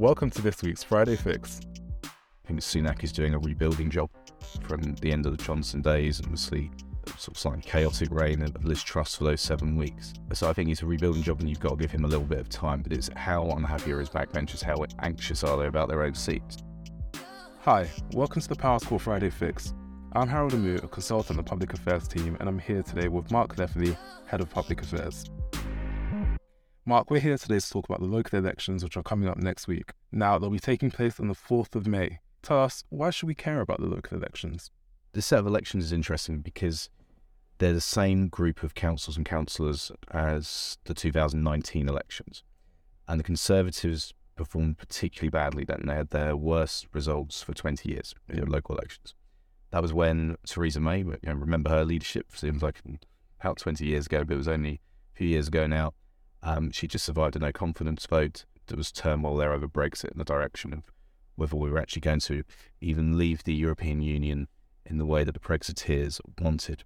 [0.00, 1.60] Welcome to this week's Friday Fix.
[2.04, 2.08] I
[2.46, 4.08] think Sunak is doing a rebuilding job
[4.62, 6.70] from the end of the Johnson days and obviously
[7.06, 10.14] uh, sort of slightly chaotic reign of Liz Truss for those seven weeks.
[10.32, 12.24] So I think it's a rebuilding job and you've got to give him a little
[12.24, 12.80] bit of time.
[12.80, 16.56] But it's how unhappy are his backbenchers, how anxious are they about their own seats?
[17.58, 19.74] Hi, welcome to the Powerscourt Friday Fix.
[20.12, 23.30] I'm Harold Amoo, a consultant on the Public Affairs team, and I'm here today with
[23.30, 25.26] Mark Leftly, Head of Public Affairs.
[26.90, 29.68] Mark, we're here today to talk about the local elections which are coming up next
[29.68, 29.92] week.
[30.10, 32.18] Now, they'll be taking place on the 4th of May.
[32.42, 34.72] Tell us, why should we care about the local elections?
[35.12, 36.90] This set of elections is interesting because
[37.58, 42.42] they're the same group of councils and councillors as the 2019 elections.
[43.06, 45.84] And the Conservatives performed particularly badly then.
[45.86, 49.14] They had their worst results for 20 years in local elections.
[49.70, 52.82] That was when Theresa May, you know, remember her leadership, seems like
[53.40, 54.80] about 20 years ago, but it was only
[55.14, 55.94] a few years ago now.
[56.42, 58.44] Um, she just survived a no confidence vote.
[58.66, 60.84] There was turmoil there over Brexit in the direction of
[61.36, 62.44] whether we were actually going to
[62.80, 64.48] even leave the European Union
[64.84, 66.84] in the way that the Brexiteers wanted.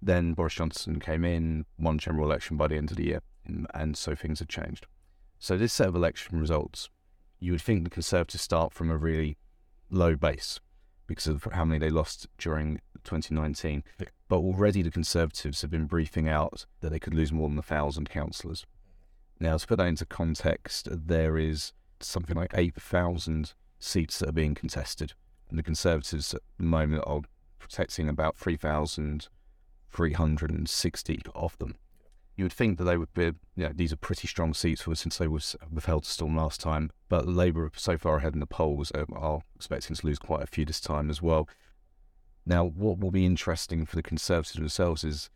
[0.00, 3.66] Then Boris Johnson came in, won general election by the end of the year, and,
[3.74, 4.86] and so things had changed.
[5.38, 6.90] So this set of election results,
[7.40, 9.36] you would think the Conservatives start from a really
[9.90, 10.60] low base
[11.06, 13.84] because of how many they lost during 2019.
[14.28, 17.62] But already the Conservatives have been briefing out that they could lose more than a
[17.62, 18.66] thousand councillors.
[19.38, 24.54] Now, to put that into context, there is something like 8,000 seats that are being
[24.54, 25.12] contested,
[25.50, 27.20] and the Conservatives at the moment are
[27.58, 31.74] protecting about 3,360 of them.
[32.36, 34.92] You would think that they would be, you know, these are pretty strong seats for
[34.92, 35.40] us since they were
[35.72, 39.40] withheld to storm last time, but Labour so far ahead in the polls um, are
[39.54, 41.48] expecting to lose quite a few this time as well.
[42.44, 45.30] Now, what will be interesting for the Conservatives themselves is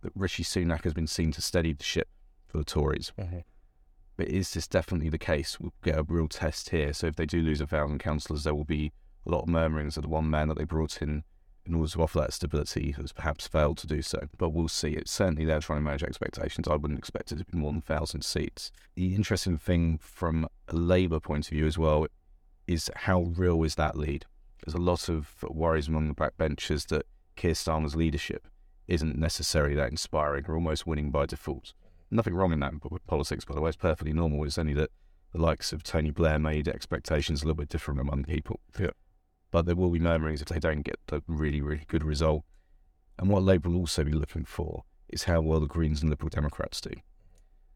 [0.00, 2.08] that Rishi Sunak has been seen to steady the ship
[2.56, 3.12] for the Tories.
[3.18, 3.38] Mm-hmm.
[4.16, 5.60] But is this definitely the case?
[5.60, 6.92] We'll get a real test here.
[6.92, 8.92] So if they do lose a thousand councillors, there will be
[9.26, 11.24] a lot of murmurings of the one man that they brought in
[11.66, 14.20] in order to offer that stability has perhaps failed to do so.
[14.38, 14.92] But we'll see.
[14.92, 16.66] It's certainly they're trying to manage expectations.
[16.68, 18.70] I wouldn't expect it to be more than thousand seats.
[18.94, 22.06] The interesting thing from a Labour point of view as well
[22.66, 24.24] is how real is that lead?
[24.64, 27.04] There's a lot of worries among the backbenchers that
[27.34, 28.48] Keir Starmer's leadership
[28.88, 31.74] isn't necessarily that inspiring or almost winning by default
[32.10, 33.68] nothing wrong in that with politics, by the way.
[33.68, 34.44] It's perfectly normal.
[34.44, 34.90] It's only that
[35.32, 38.60] the likes of Tony Blair made expectations a little bit different among people.
[38.78, 38.90] Yeah.
[39.50, 42.42] But there will be murmurings if they don't get a really, really good result.
[43.18, 46.28] And what Labour will also be looking for is how well the Greens and Liberal
[46.28, 46.90] Democrats do.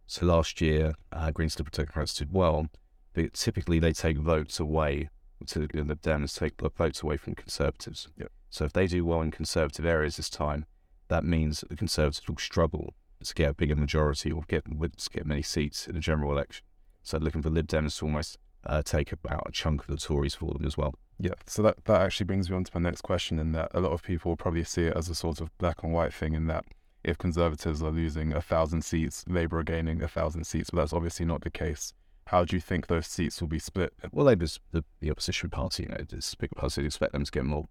[0.06, 2.66] So last year, uh, Greens and Liberal Democrats did well,
[3.14, 5.08] but typically they take votes away
[5.46, 8.08] to the Dems take votes away from Conservatives.
[8.16, 8.26] Yeah.
[8.50, 10.66] So if they do well in Conservative areas this time,
[11.08, 15.10] that means that the Conservatives will struggle to get a bigger majority or get to
[15.10, 16.64] get many seats in a general election.
[17.02, 20.34] So looking for Lib Dems to almost uh, take about a chunk of the Tories
[20.34, 20.94] for them as well.
[21.18, 23.80] Yeah, so that, that actually brings me on to my next question in that a
[23.80, 26.34] lot of people will probably see it as a sort of black and white thing
[26.34, 26.64] in that
[27.02, 30.92] if Conservatives are losing a thousand seats, Labour are gaining a thousand seats, but that's
[30.92, 31.94] obviously not the case.
[32.26, 33.92] How do you think those seats will be split?
[34.12, 37.24] Well, Labour's the, the opposition party, you know, it's a big party, you expect them
[37.24, 37.66] to get more.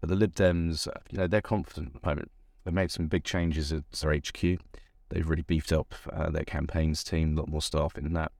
[0.00, 2.30] But the Lib Dems, you know, they're confident at the moment.
[2.64, 4.60] They've made some big changes at their HQ.
[5.10, 8.32] They've really beefed up uh, their campaigns team, a lot more staff in that.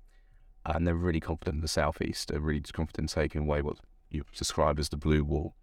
[0.64, 2.28] And they're really confident in the southeast.
[2.28, 5.54] They're really confident in taking away what you described as the blue wall.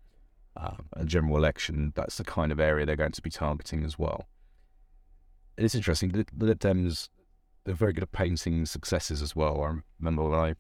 [0.57, 3.97] Um, a general election, that's the kind of area they're going to be targeting as
[3.97, 4.27] well.
[5.55, 6.09] It's interesting.
[6.09, 7.09] The, the Dems,
[7.63, 9.61] they're very good at painting successes as well.
[9.61, 10.55] I remember when I,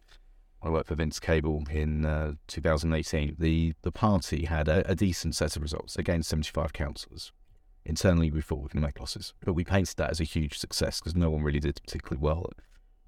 [0.61, 5.35] I worked for Vince Cable in uh, 2018, the, the party had a, a decent
[5.35, 5.95] set of results.
[5.95, 7.31] They gained 75 councillors
[7.87, 9.33] internally we thought we can make losses.
[9.43, 12.49] But we painted that as a huge success because no one really did particularly well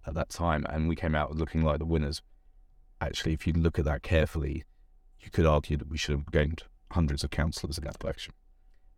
[0.08, 0.66] at, that time.
[0.70, 2.24] And we came out looking like the winners.
[3.00, 4.64] Actually, if you look at that carefully,
[5.20, 8.34] you could argue that we should have gained hundreds of councillors in that election.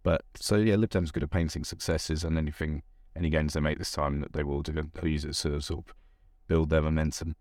[0.03, 2.83] But so, yeah, Lib Dems good at painting successes and anything,
[3.15, 5.87] any gains they make this time that they will do, they'll use it to sort
[5.87, 5.93] of
[6.47, 7.35] build their momentum.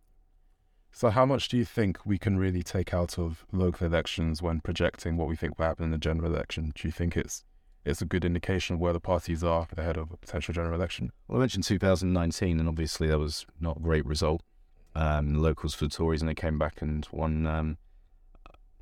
[0.93, 4.61] So, how much do you think we can really take out of local elections when
[4.61, 6.73] projecting what we think will happen in the general election?
[6.75, 7.45] Do you think it's
[7.85, 11.13] it's a good indication of where the parties are ahead of a potential general election.
[11.29, 14.43] Well, I mentioned 2019, and obviously that was not a great result.
[14.95, 17.79] Um, locals for the Tories, and they came back and won, um,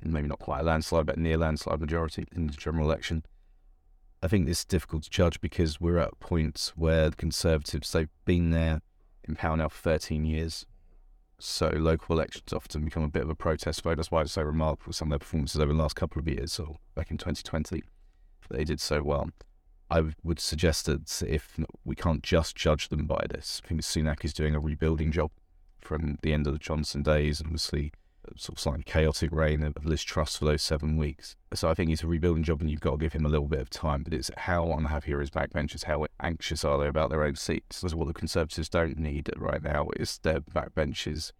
[0.03, 3.23] maybe not quite a landslide, but near landslide majority in the general election.
[4.21, 8.09] I think it's difficult to judge because we're at a point where the Conservatives, they've
[8.25, 8.81] been there
[9.23, 10.65] in power now for 13 years.
[11.41, 13.95] So local elections often become a bit of a protest vote.
[13.95, 16.59] That's why it's so remarkable some of their performances over the last couple of years,
[16.59, 17.81] or back in 2020
[18.49, 19.29] they did so well.
[19.91, 24.23] I would suggest that if we can't just judge them by this, I think Sunak
[24.23, 25.31] is doing a rebuilding job
[25.81, 27.91] from the end of the Johnson days, and obviously
[28.37, 31.35] sort of slightly chaotic reign of Liz Truss for those seven weeks.
[31.53, 33.47] So I think it's a rebuilding job, and you've got to give him a little
[33.47, 34.03] bit of time.
[34.03, 35.85] But it's how unhappy are his backbenchers?
[35.85, 37.81] How anxious are they about their own seats?
[37.81, 39.89] That's what the Conservatives don't need right now.
[39.95, 41.31] Is their backbenchers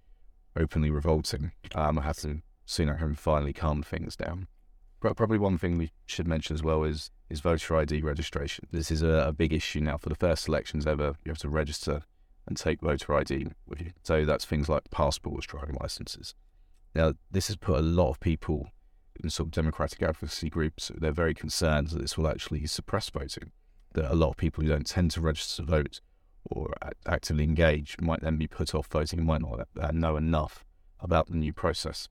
[0.55, 1.51] openly revolting?
[1.75, 4.47] Um, I have to Sunak him finally calm things down.
[4.99, 8.67] Probably one thing we should mention as well is is voter ID registration.
[8.71, 9.97] This is a, a big issue now.
[9.97, 12.01] For the first elections ever, you have to register
[12.47, 13.91] and take voter ID with you.
[14.03, 16.33] So that's things like passports, driving licenses.
[16.95, 18.71] Now, this has put a lot of people
[19.23, 23.51] in sort of democratic advocacy groups, they're very concerned that this will actually suppress voting.
[23.93, 25.99] That a lot of people who don't tend to register to vote
[26.45, 26.73] or
[27.05, 30.63] actively engage might then be put off voting and might not uh, know enough
[30.99, 32.07] about the new process.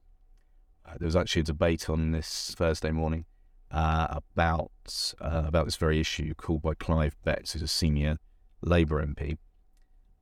[0.89, 3.25] Uh, there was actually a debate on this Thursday morning
[3.71, 8.19] uh, about uh, about this very issue, called by Clive Betts, who's a senior
[8.63, 9.37] Labour MP.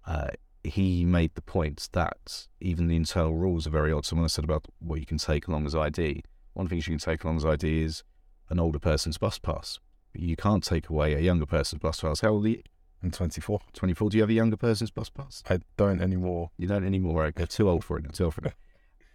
[0.06, 0.28] Uh,
[0.64, 4.04] he made the point that even the internal rules are very odd.
[4.04, 6.24] Someone I said about what you can take along as ID,
[6.54, 8.02] one thing you can take along as ID is
[8.50, 9.78] an older person's bus pass.
[10.12, 12.20] But you can't take away a younger person's bus pass.
[12.20, 12.62] How old are you?
[13.02, 13.60] I'm 24.
[13.74, 14.10] 24.
[14.10, 15.44] Do you have a younger person's bus pass?
[15.48, 16.50] I don't anymore.
[16.56, 17.22] You don't anymore.
[17.22, 17.34] Right?
[17.34, 18.02] They're too old for it.
[18.02, 18.54] They're too old for it.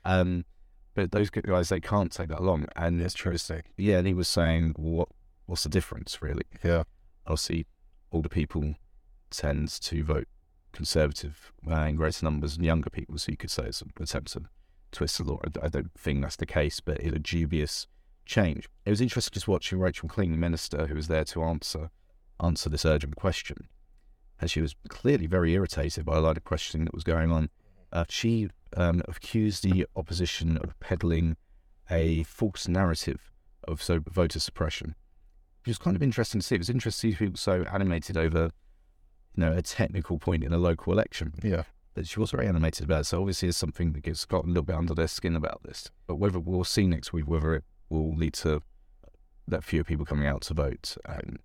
[0.03, 0.45] Um,
[0.93, 2.65] but those guys, they can't take that long.
[2.75, 3.35] And it's true.
[3.77, 5.09] Yeah, and he was saying, what
[5.45, 6.43] what's the difference, really?
[6.63, 6.83] Yeah.
[7.25, 7.65] Obviously,
[8.11, 8.75] older people
[9.29, 10.27] tend to vote
[10.71, 13.17] conservative uh, in greater numbers than younger people.
[13.17, 14.43] So you could say it's an attempt to
[14.91, 15.39] twist the law.
[15.61, 17.87] I don't think that's the case, but it's a dubious
[18.25, 18.69] change.
[18.85, 21.89] It was interesting just watching Rachel Maclean, the minister, who was there to answer
[22.41, 23.67] answer this urgent question.
[24.39, 27.49] And she was clearly very irritated by a lot of questioning that was going on.
[27.93, 31.37] Uh, she um, accused the opposition of peddling
[31.89, 33.31] a false narrative
[33.67, 34.95] of so voter suppression.
[35.65, 36.55] It was kind of interesting to see.
[36.55, 38.49] It was interesting to see people so animated over
[39.35, 41.33] you know, a technical point in a local election.
[41.43, 41.63] Yeah.
[41.93, 43.03] But she was very animated about it.
[43.05, 45.89] So obviously it's something that gets got a little bit under their skin about this.
[46.07, 48.61] But whether we'll see next week whether it will lead to
[49.47, 50.97] that fewer people coming out to vote.
[51.05, 51.37] Um,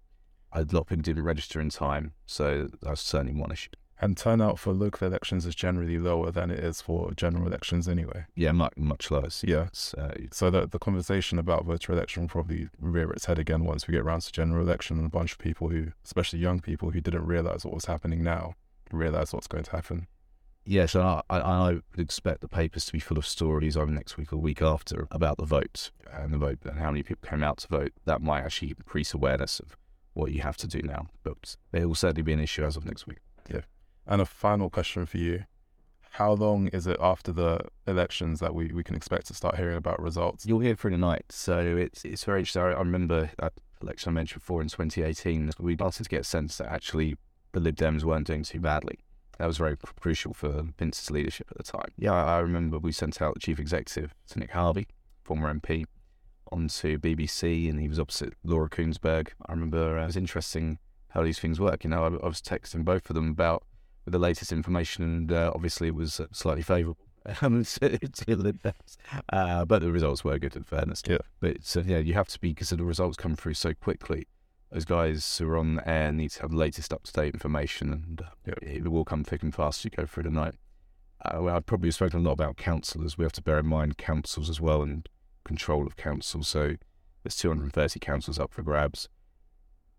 [0.52, 3.70] a lot of people didn't register in time, so that's certainly one issue.
[4.00, 8.26] And turnout for local elections is generally lower than it is for general elections anyway.
[8.34, 9.28] Yeah, much, much lower.
[9.42, 9.68] Yeah.
[9.72, 13.88] So, so the, the conversation about voter election will probably rear its head again once
[13.88, 16.90] we get around to general election and a bunch of people who, especially young people
[16.90, 18.54] who didn't realize what was happening now,
[18.92, 20.06] realize what's going to happen.
[20.68, 23.90] Yes, yeah, so I, I, would expect the papers to be full of stories over
[23.90, 27.28] next week or week after about the vote and the vote and how many people
[27.28, 27.92] came out to vote.
[28.04, 29.76] That might actually increase awareness of
[30.14, 31.06] what you have to do now.
[31.22, 33.18] But it will certainly be an issue as of next week.
[33.48, 33.60] Yeah.
[34.06, 35.44] And a final question for you.
[36.12, 39.76] How long is it after the elections that we, we can expect to start hearing
[39.76, 40.46] about results?
[40.46, 41.26] You'll hear through the night.
[41.30, 42.62] So it's it's very interesting.
[42.62, 46.56] I remember that election I mentioned before in 2018, we started to get a sense
[46.58, 47.16] that actually
[47.52, 49.00] the Lib Dems weren't doing too badly.
[49.38, 51.92] That was very crucial for Vince's leadership at the time.
[51.98, 54.88] Yeah, I remember we sent out the chief executive to Nick Harvey,
[55.22, 55.84] former MP,
[56.50, 59.28] onto BBC, and he was opposite Laura Kuenssberg.
[59.46, 61.84] I remember uh, it was interesting how these things work.
[61.84, 63.64] You know, I, I was texting both of them about
[64.06, 66.96] with the latest information, and uh, obviously it was uh, slightly favourable.
[67.42, 67.64] Um,
[69.32, 71.02] uh, but the results were good, in fairness.
[71.08, 71.18] Yeah.
[71.40, 74.28] But so, yeah, you have to be because the results come through so quickly.
[74.70, 77.34] Those guys who are on the air need to have the latest up to date
[77.34, 78.76] information, and uh, yeah.
[78.76, 80.54] it will come thick and fast as you go through the night.
[81.24, 83.18] Uh, well, I'd probably spoken a lot about councillors.
[83.18, 85.08] We have to bear in mind councils as well and
[85.44, 86.46] control of councils.
[86.46, 86.76] So
[87.24, 89.08] there's 230 councils up for grabs.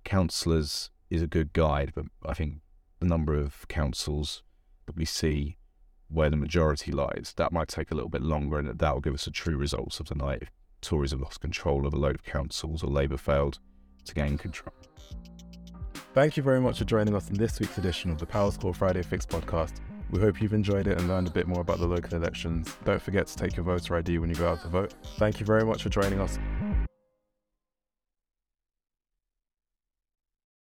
[0.05, 2.61] Councillors is a good guide, but I think
[2.99, 4.43] the number of councils
[4.85, 5.57] that we see
[6.09, 9.13] where the majority lies, that might take a little bit longer and that will give
[9.13, 10.51] us a true results of the night if
[10.81, 13.59] Tories have lost control of a load of councils or Labour failed
[14.05, 14.73] to gain control.
[16.13, 19.03] Thank you very much for joining us in this week's edition of the Powerscourt Friday
[19.03, 19.73] Fix podcast.
[20.09, 22.73] We hope you've enjoyed it and learned a bit more about the local elections.
[22.85, 24.93] Don't forget to take your voter ID when you go out to vote.
[25.17, 26.39] Thank you very much for joining us.